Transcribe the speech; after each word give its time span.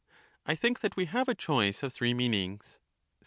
I 0.47 0.55
think 0.55 0.79
that 0.79 0.95
we 0.95 1.05
have 1.05 1.29
a 1.29 1.35
choice 1.35 1.83
of 1.83 1.93
three 1.93 2.15
meanings. 2.15 2.79